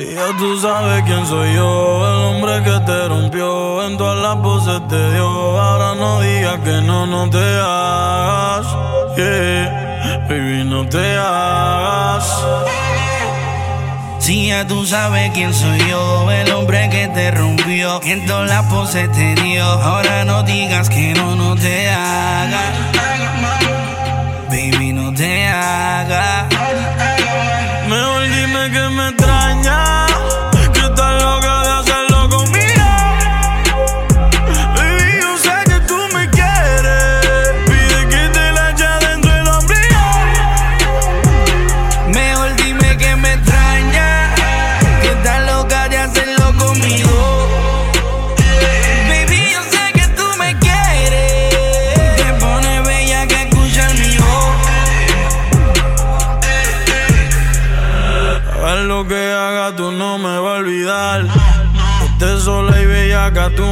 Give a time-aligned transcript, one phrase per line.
[0.00, 4.36] Si ya tú sabes quién soy yo, el hombre que te rompió, en todas las
[4.38, 5.28] voces te dio.
[5.60, 8.66] Ahora no digas que no, no te hagas.
[9.14, 12.24] Yeah, baby, no te hagas.
[14.20, 18.64] Si ya tú sabes quién soy yo, el hombre que te rompió, en todas las
[18.72, 19.64] poses te dio.
[19.66, 22.99] Ahora no digas que no, no te hagas.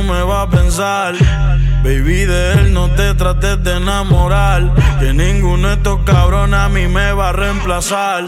[0.02, 1.14] Me vas a pensar.
[1.82, 4.62] Baby, de él no te trates de enamorar.
[5.00, 8.24] Que ninguno de estos cabrones a mí me va a reemplazar.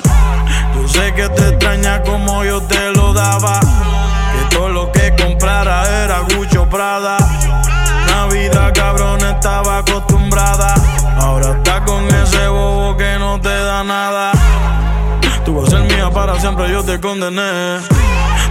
[0.74, 3.60] Yo sé que te extraña como yo te lo daba.
[3.60, 5.69] Que todo lo que comprara
[16.40, 17.78] siempre, yo te condené.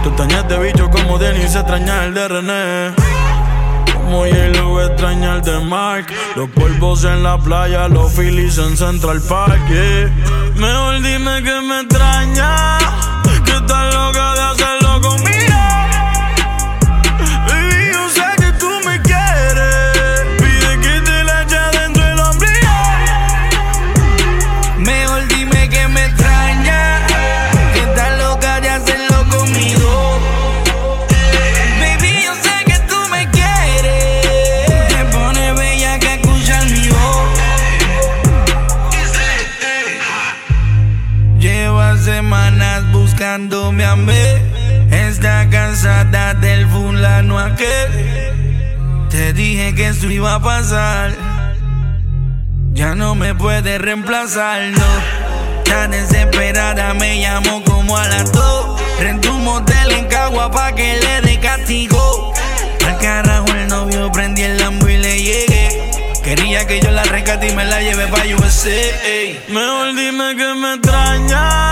[0.02, 2.94] Tú extrañas de bicho como Denis extraña el de René.
[3.92, 6.06] Como J-Lo extraña el de Mark.
[6.36, 9.60] Los polvos en la playa, los Phillies en Central Park.
[9.68, 10.08] yeah.
[10.54, 12.78] Mejor dime que me extraña.
[13.44, 14.79] Que estás loca de hacerlo
[50.00, 51.12] esto iba a pasar.
[52.72, 54.86] Ya no me puede reemplazar, no.
[55.64, 58.80] Tan desesperada me llamó como a las dos.
[59.30, 62.32] Un motel en Cagua pa' que le dé castigo.
[62.86, 65.90] Al carajo el novio prendí el lambo y le llegué.
[66.24, 68.70] Quería que yo la rescate y me la lleve pa' USA.
[68.70, 69.38] ey.
[69.48, 71.70] Mejor dime que me extraña,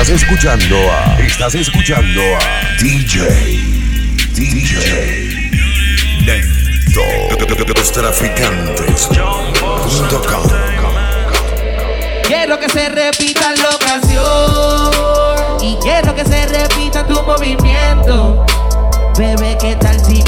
[0.00, 1.20] Estás escuchando a.
[1.20, 2.40] Estás escuchando a
[2.80, 3.20] DJ.
[4.32, 5.50] DJ.
[6.24, 7.02] Neto.
[7.76, 10.48] Los traficantes.com.
[12.24, 14.90] Quiero que se repita la ocasión
[15.60, 18.46] y quiero que se repita tu movimiento.
[19.18, 20.19] Bebé, ¿qué tal si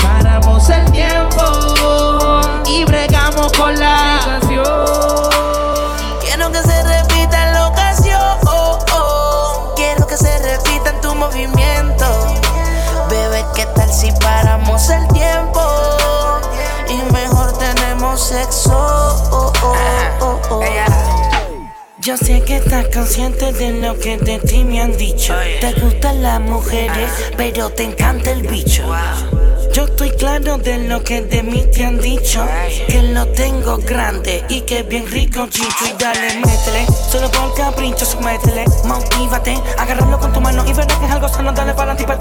[22.03, 25.35] Yo sé que estás consciente de lo que de ti me han dicho.
[25.61, 28.83] Te gustan las mujeres, pero te encanta el bicho.
[29.73, 32.45] Yo estoy claro de lo que de mí te han dicho.
[32.89, 35.87] Que lo tengo grande y que bien rico chicho.
[35.87, 38.65] Y dale, métele, solo por capricho, sumétele.
[38.85, 41.53] Motívate, agárralo con tu mano y verás que es algo sano.
[41.53, 42.19] Dale para y para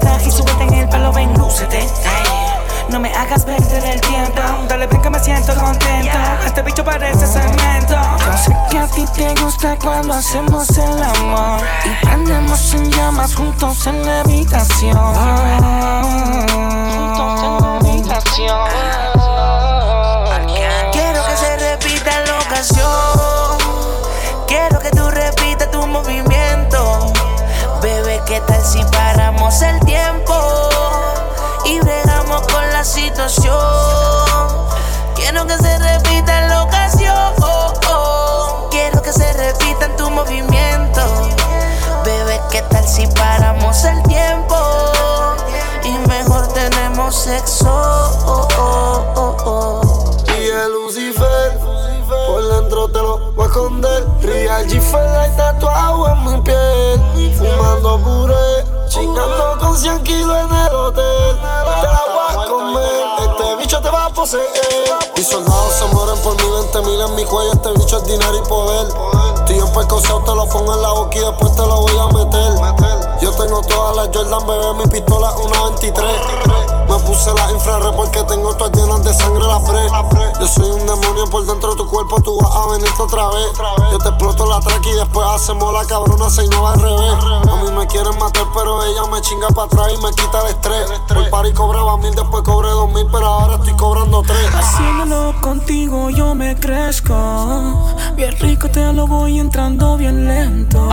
[8.82, 11.60] a ti te gusta cuando hacemos el amor.
[11.84, 14.96] Y prendemos en llamas juntos en la habitación.
[16.96, 18.68] Juntos en la habitación.
[20.92, 23.58] Quiero que se repita la ocasión.
[24.48, 27.12] Quiero que tú repitas tu movimiento.
[27.80, 30.34] Bebé, ¿qué tal si paramos el tiempo?
[31.66, 33.56] Y bregamos con la situación.
[35.14, 36.61] Quiero que se repita la
[64.22, 64.44] poseer.
[65.16, 67.52] Mis soldados se mueren por mi 20 mil en mi cuello.
[67.52, 68.86] Este bicho es dinero y poder.
[69.46, 72.06] Tío, en percoseo te lo pongo en la boca y después te lo voy a
[72.06, 73.20] meter.
[73.20, 76.06] Yo tengo todas las Jordan, bebé, mi pistola una 23.
[76.88, 78.72] Me puse la infrared porque tengo todas
[79.12, 80.32] sangre la pre.
[80.40, 83.46] Yo soy un demonio por dentro de tu cuerpo, tú vas a venirte otra vez.
[83.92, 87.14] Yo te exploto la track y después hacemos la cabrona se no al revés.
[87.50, 90.46] A mí me quieren matar, pero ella me chinga para atrás y me quita el
[90.48, 90.90] estrés.
[91.08, 94.54] Por par y cobraba mil, después cobré dos mil, pero ahora estoy cobrando tres.
[94.54, 97.14] Haciéndolo contigo yo me crezco.
[98.16, 100.88] Bien rico te lo voy entrando bien lento.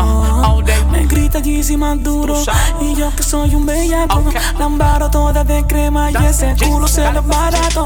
[0.91, 2.35] Me grita Yeezy más duro.
[2.81, 4.23] Y yo que soy un bellaco.
[4.57, 7.83] Lambaro toda de crema y ese culo se lo barato.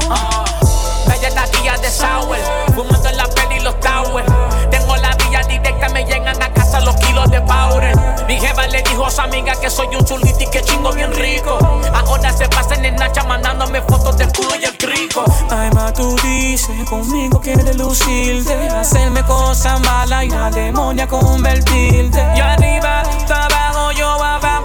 [1.06, 2.40] Bella la guía de Sauer,
[2.74, 4.26] fumando en la peli los towers.
[4.70, 7.94] Tengo la vía directa, me llegan a casa los kilos de powder.
[8.26, 11.12] Mi jefa le dijo a su amiga que soy un chulito y que chingo bien
[11.14, 11.58] rico.
[11.92, 15.24] Ahora se pasan en Nacha mandándome fotos del culo y el crico.
[15.50, 18.68] Ay, ma, tú dices conmigo quieres lucirte.
[18.68, 22.24] Hacerme cosas malas y la demonia convertirte.
[22.34, 24.63] Y arriba, tú abajo, yo abajo,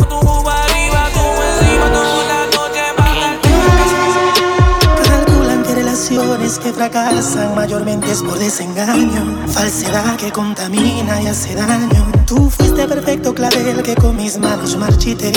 [6.49, 12.11] relaciones que fracasan mayormente es por desengaño, falsedad que contamina y hace daño.
[12.25, 15.31] Tú fuiste perfecto clavel que con mis manos marchité.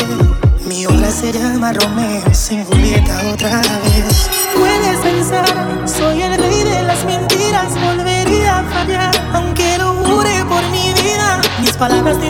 [0.66, 4.30] Mi obra se llama Romeo sin Julieta otra vez.
[4.56, 5.44] Puedes pensar,
[5.86, 11.40] soy el rey de las mentiras, volvería a fallar, aunque lo jure por mi vida.
[11.60, 12.20] Mis palabras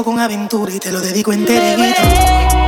[0.00, 2.61] con aventura y te lo dedico enterito.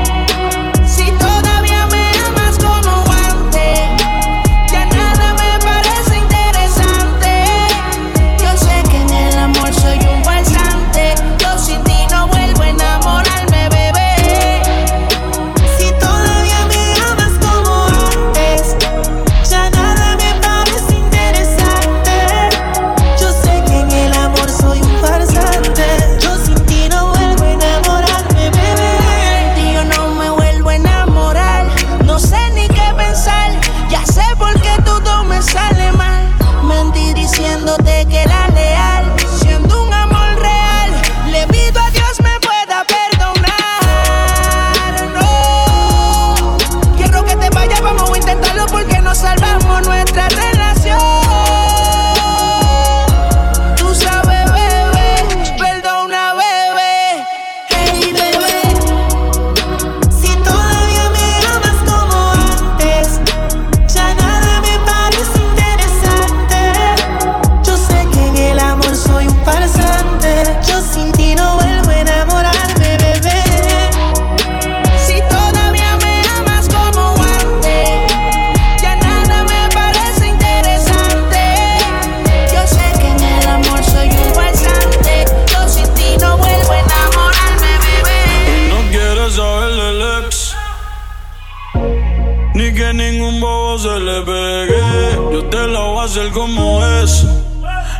[96.35, 97.23] Como es.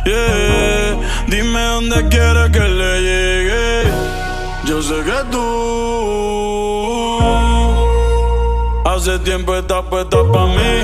[0.05, 0.99] Yeah.
[1.27, 3.89] Dime dónde quieres que le llegue.
[4.65, 7.19] Yo sé que tú
[8.85, 10.81] hace tiempo estás puesta pa' mí.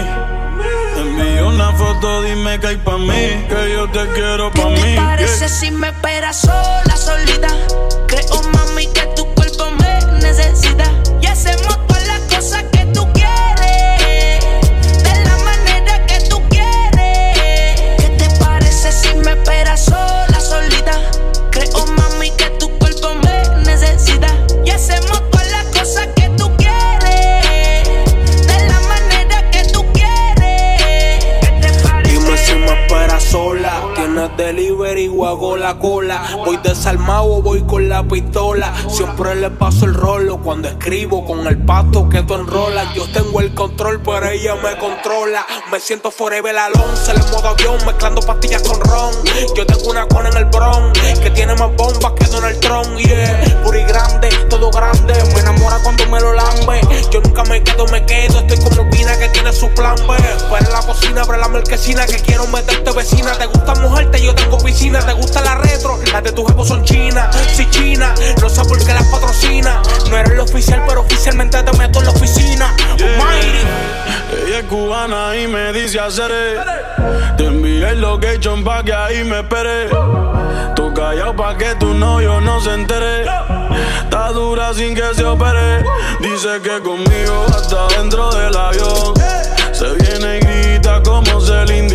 [0.95, 3.45] Te envío una foto, dime que hay pa' mí.
[3.49, 4.81] Que yo te quiero pa' ¿Qué mí.
[4.81, 7.49] te parece si me esperas sola, solita?
[8.07, 10.85] Creo, mami, que tu cuerpo me necesita.
[40.81, 42.91] Escribo con el pasto que tú enrolas.
[42.95, 45.45] Yo tengo el control, pero ella me controla.
[45.71, 46.55] Me siento forever
[46.95, 49.13] se le modo avión, mezclando pastillas con ron.
[49.55, 52.97] Yo tengo una cona en el bron que tiene más bombas que Donald Trump.
[52.97, 55.13] Yeah, puri grande, todo grande.
[55.35, 56.81] Me enamora cuando me lo lambe.
[57.11, 58.39] Yo nunca me quedo, me quedo.
[58.39, 58.57] Estoy
[59.41, 60.15] tiene su plan B.
[60.49, 63.31] Fuera la cocina, abre la marquesina que quiero meterte vecina.
[63.33, 64.99] Te gusta mojarte, yo tengo piscina.
[64.99, 67.35] Te gusta la retro, las de tu jefe son chinas.
[67.55, 69.81] Si china, no sé por qué las patrocina.
[70.09, 72.75] No eres el oficial, pero oficialmente te meto en la oficina.
[74.45, 76.31] Ella es cubana y me dice hacer.
[77.37, 79.89] Te envié el location pa' que ahí me espere.
[81.01, 83.25] Callado pa' que tu novio no se entere.
[84.03, 85.83] Está dura sin que se opere.
[86.19, 89.15] Dice que conmigo hasta dentro del avión.
[89.71, 91.90] Se viene y grita como Celine Dion.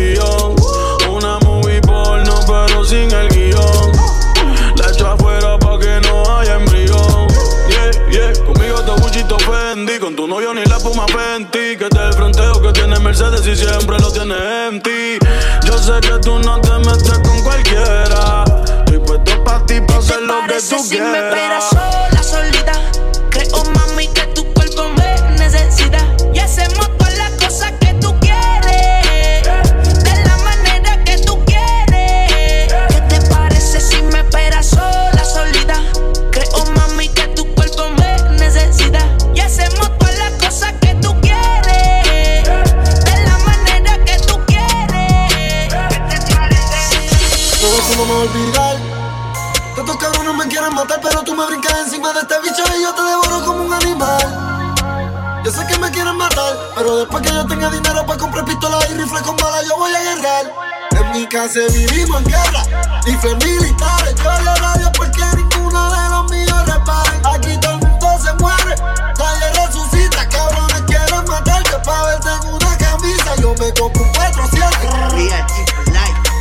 [61.47, 62.61] Casa vivimos en guerra,
[63.05, 64.15] rifles militares.
[64.21, 67.25] Yo le radio porque ninguno de los míos reparen.
[67.25, 68.75] Aquí todo el mundo se muere,
[69.17, 70.27] nadie resucita.
[70.27, 73.35] Cabrones quieren matarte para verte en una camisa.
[73.37, 74.57] Yo me compro un 4-7.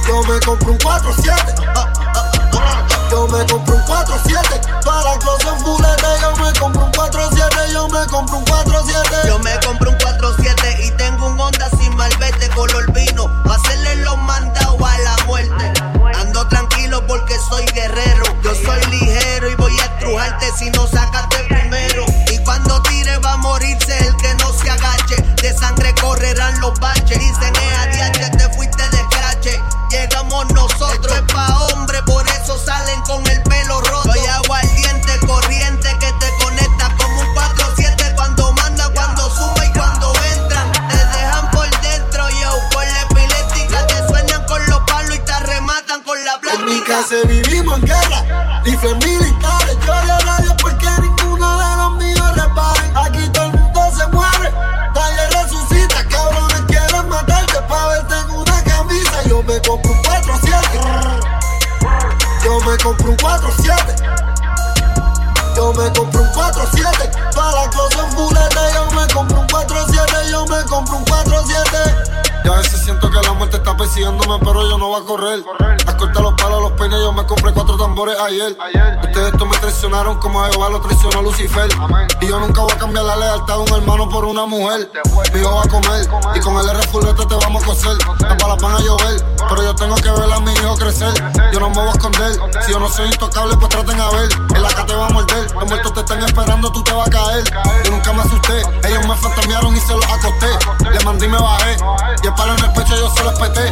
[0.09, 1.57] Yo me compro un 4-7.
[3.09, 7.89] Yo me compro un 4-7 Para la closet fulete Yo me compro un 4-7 Yo
[7.89, 9.61] me compro un 4-7 Yo me
[48.67, 53.81] Rifles militares Yo le radio porque ninguno de los míos reparen Aquí todo el mundo
[53.97, 54.51] se muere
[54.93, 56.05] Nadie resucita.
[56.09, 59.23] Cabrones quieren matarte para verte en una camisa.
[59.29, 60.51] Yo me compro un 4-7
[62.45, 63.97] Yo me compro un 4-7
[65.55, 70.45] Yo me compro un 4-7 Para la closet fulete Yo me compro un 4-7 Yo
[70.47, 74.79] me compro un 4-7 y a veces siento que la muerte está persiguiéndome, pero yo
[74.79, 75.43] no voy a correr.
[77.97, 78.57] Compré cuatro tambores ayer.
[79.37, 81.69] Estos me traicionaron como a Jehová lo traicionó Lucifer.
[82.23, 84.91] Y yo nunca voy a cambiar la lealtad de un hermano por una mujer.
[85.35, 87.99] Mi hijo va a comer, y con el R te vamos a coser.
[88.19, 91.13] Las balas van a llover, pero yo tengo que ver a mi hijo crecer.
[91.53, 92.33] Yo no me voy a esconder,
[92.65, 94.29] si yo no soy intocable, pues traten a ver.
[94.55, 97.11] El acá te va a morder, los muertos te están esperando, tú te vas a
[97.11, 97.45] caer.
[97.85, 100.91] Yo nunca me asusté, ellos me fantamearon y se los acosté.
[100.91, 101.77] Le mandé y me bajé,
[102.23, 103.71] y el palo en el pecho yo se lo espeté.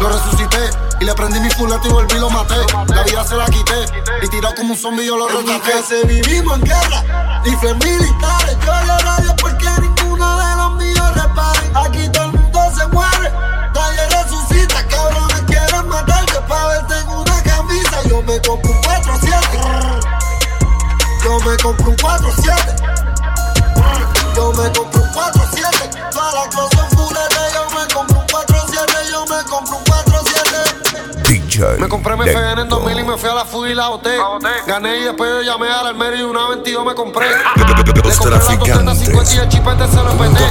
[0.00, 2.56] Lo resucité, y le prendí mi fulete y volví y lo maté.
[2.88, 6.64] La vida se la quité, y tirado como un zombie yo lo se vivimos en
[6.64, 8.56] guerra, rifles militares.
[8.64, 11.76] Yo le radio porque ninguno de los míos reparen.
[11.76, 13.30] Aquí todo el mundo se muere,
[13.74, 14.86] nadie resucita.
[14.88, 18.02] Cabrones quieren matarte para verte en una camisa.
[18.08, 20.00] Yo me compro un 4-7.
[21.24, 22.76] Yo me compro un 4-7.
[24.34, 25.43] Yo me compro un 4-7.
[31.64, 31.74] 4-7.
[31.74, 31.80] DJ.
[31.80, 34.16] Me compré mi FN en 2000 y me fui a la fuga y la boté.
[34.66, 37.26] Gané y después yo llamé al almero y una 22 me compré.
[37.56, 40.44] Los Le compré la 250 y el chipete se lo peté.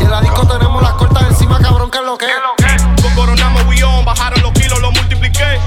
[0.00, 3.02] Y en la disco tenemos las cortas encima, cabrón, que es lo que es.
[3.02, 5.60] Lo coronamos, we on, bajaron los kilos, lo multipliqué.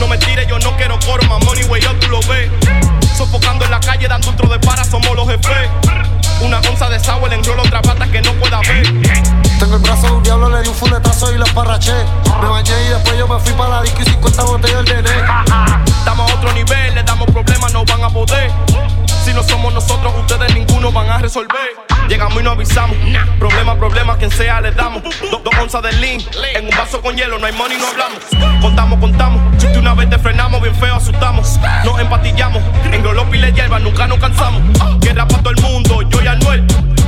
[0.00, 2.50] No me tires, yo no quiero coro, más money, way up, tú lo ves.
[3.16, 5.70] Sofocando en la calle, dando un tro de para, somos los jefes.
[6.40, 8.82] Una onza de sour, enrolo otra pata que no pueda ver.
[9.58, 11.94] Tengo el brazo de un diablo, le di un fuletazo y lo esparraché.
[13.40, 15.10] Fui para la disco y 50 botellas de nene.
[15.86, 18.50] Estamos a otro nivel, le damos problemas, no van a poder.
[19.24, 21.70] Si no somos nosotros, ustedes ninguno van a resolver.
[22.08, 22.96] Llegamos y no avisamos.
[23.40, 25.02] Problema, problema, quien sea, le damos.
[25.02, 26.20] Dos, dos onzas de lean.
[26.54, 28.20] En un vaso con hielo, no hay money, no hablamos.
[28.60, 29.40] Contamos, contamos.
[29.58, 31.58] Si una vez te frenamos, bien feo, asustamos.
[31.84, 32.62] Nos empatillamos.
[32.92, 34.62] En Grolopi le hierba, nunca nos cansamos.
[35.00, 36.64] Guerra para todo el mundo, yo y Anuel.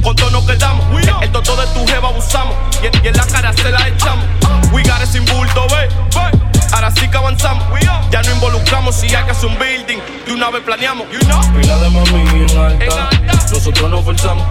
[0.07, 0.87] Con todo nos quedamos.
[1.21, 2.55] El toto de tu jeva abusamos.
[2.81, 4.25] Y en, y en la cara se la echamos.
[4.71, 5.89] We got it sin bulto, ve.
[6.71, 7.65] Ahora sí que avanzamos.
[8.13, 9.99] Ya no involucramos si hay que hacer un building.
[10.25, 11.09] De una vez planeamos.
[11.09, 13.11] Pila de mami en alta.
[13.51, 14.47] Nosotros nos forzamos.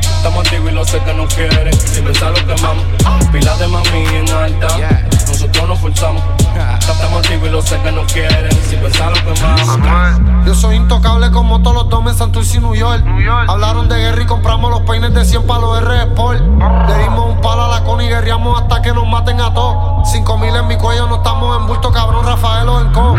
[0.00, 1.80] Estamos activos y lo sé que nos quieren.
[1.80, 2.84] Sin pensar lo quemamos.
[3.30, 5.15] Pila de mami en alta.
[5.56, 6.22] Nosotros nos forzamos.
[6.78, 8.48] Estamos activos y lo sé que nos quieren.
[8.82, 10.46] Pensar lo quemamos.
[10.46, 13.02] Yo soy intocable como todos los domes en Santurce y New York.
[13.48, 16.40] Hablaron de guerra y compramos los peines de 100 para los R Sport.
[16.40, 20.08] Le dimos un palo a la con y guerreamos hasta que nos maten a todos.
[20.10, 23.16] Cinco mil en mi cuello, no estamos en bulto, cabrón, Rafael o en co.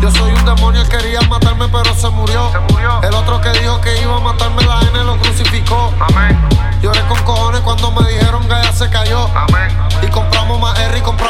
[0.00, 2.50] Yo soy un demonio, él quería matarme, pero se murió.
[3.02, 5.92] El otro que dijo que iba a matarme, la N lo crucificó.
[6.80, 9.28] Lloré con cojones cuando me dijeron que ya se cayó.
[10.02, 11.29] Y compramos más R y compramos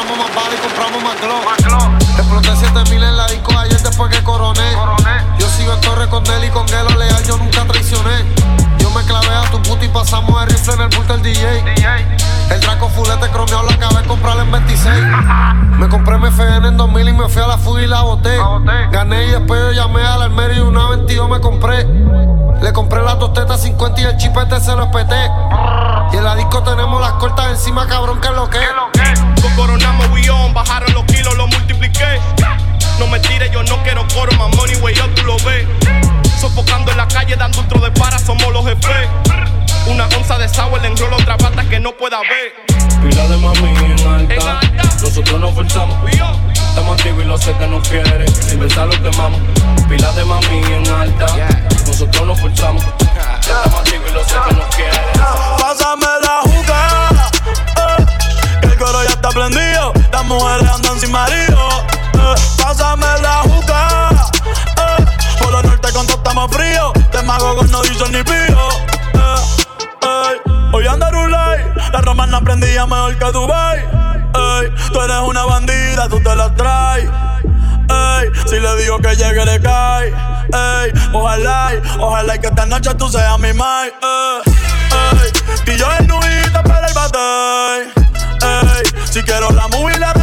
[1.19, 1.41] glow.
[2.17, 4.75] Exploté 7000 en la disco ayer después que coroné.
[5.39, 8.25] Yo sigo en torre con él y con Gelo leal, yo nunca traicioné.
[8.77, 11.63] Yo me clavé a tu puta y pasamos el rifle en el bulto del DJ.
[12.49, 14.93] El Draco fulete cromeado la acabé de comprarla en 26.
[15.77, 18.37] Me compré mi FN en 2000 y me fui a la fuga y la boté.
[18.91, 21.85] Gané y después yo llamé al almero y una 22 me compré.
[22.61, 25.29] Le compré las dos tetas 50 y el chipete se lo espeté.
[26.13, 28.59] Y en la disco tenemos las cortas encima, cabrón, que es lo que.
[29.55, 30.53] Coronamos, we on.
[30.53, 32.19] Bajaron los kilos, lo multipliqué.
[32.99, 35.65] No me tires, yo no quiero coro, más money, way up, tú lo ves.
[36.39, 39.09] Sofocando en la calle, dando un tro de para, somos los jefes.
[39.87, 42.53] Una onza de sour, le enrolo otra pata que no pueda ver.
[43.01, 44.59] Pila de mami en alta.
[45.01, 45.97] Nosotros nos forzamos.
[46.53, 48.35] Estamos activos y lo sé que nos quieren.
[48.35, 49.41] Sin pensar lo quemamos.
[49.89, 51.25] Pila de mami en alta.
[51.87, 52.83] Nosotros nos forzamos.
[52.83, 54.99] Estamos activos y lo sé que nos quieren.
[55.59, 56.10] Pásame
[61.01, 61.67] sin marido.
[62.13, 62.35] eh.
[62.61, 64.09] Pásame la juca,
[64.77, 65.05] eh,
[65.39, 66.93] por lo norte con estamos fríos.
[67.11, 68.69] Te mago con no dicen ni pío.
[69.13, 70.41] eh.
[70.73, 73.79] Hoy anda Rulay, la romana aprendía mejor que Dubai.
[74.93, 77.09] Tú eres una bandida, tú te la traes.
[77.89, 80.07] Ey, si le digo que llegue le cae.
[80.53, 83.89] Ey, ojalá, ojalá que esta noche tú seas mi mai.
[83.89, 85.31] Ey,
[85.65, 85.87] ey, y yo
[86.63, 87.19] para el bate.
[88.43, 90.13] Ey, si quiero la movie la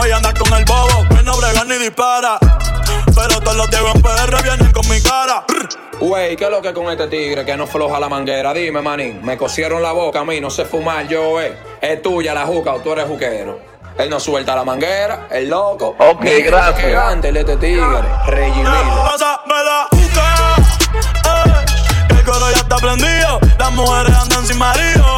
[0.00, 2.38] hoy anda con el bobo, que no brega ni dispara.
[3.14, 5.44] Pero todos los Diego en PR vienen con mi cara.
[6.00, 8.52] Wey, ¿qué es lo que con este tigre que no floja la manguera?
[8.52, 9.24] Dime, manín.
[9.24, 11.56] Me cosieron la boca a mí, no sé fumar yo, eh.
[11.80, 13.58] Es tuya la juca o tú eres juquero.
[13.96, 15.96] Él no suelta la manguera, el loco.
[15.98, 16.74] Ok, Mira, gracias.
[16.74, 18.02] Que gigante el este tigre.
[18.26, 18.84] Reggie Miller.
[19.06, 20.56] Pásame la juca,
[22.08, 23.40] que el coro ya está prendido.
[23.58, 25.16] Las mujeres andan sin marido.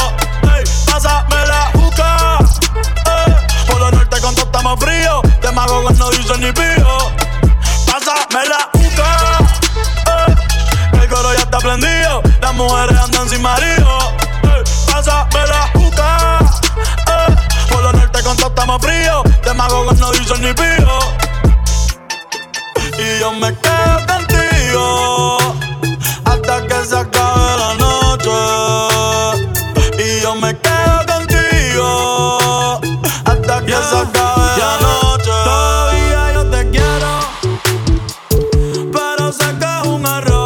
[39.98, 40.37] Un.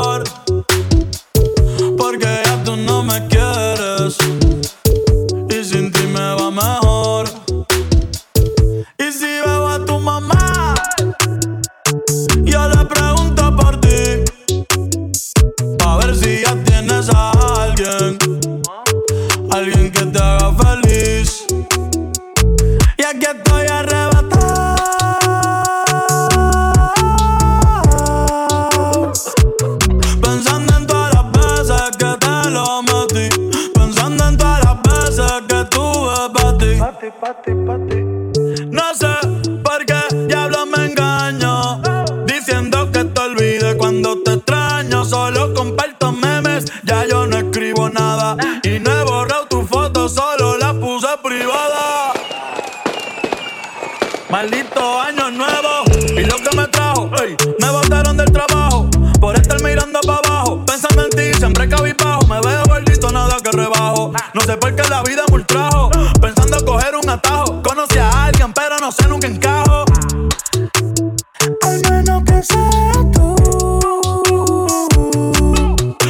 [69.22, 69.84] que encajo.
[71.62, 73.36] Al menos que sea tú.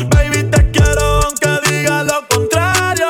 [0.08, 3.08] Baby, te quiero aunque diga lo contrario.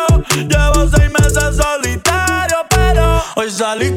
[0.49, 3.93] Llevo seis meses solitario, pero hoy salí